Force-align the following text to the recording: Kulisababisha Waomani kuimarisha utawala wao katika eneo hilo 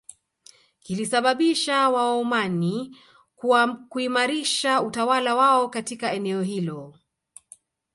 Kulisababisha 0.85 1.89
Waomani 1.89 2.97
kuimarisha 3.89 4.81
utawala 4.81 5.35
wao 5.35 5.69
katika 5.69 6.13
eneo 6.13 6.41
hilo 6.41 6.95